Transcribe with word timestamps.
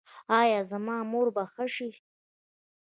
ایا 0.39 0.61
زما 0.71 0.97
مور 1.11 1.27
به 1.35 1.43
ښه 1.53 1.65
شي؟ 1.75 1.89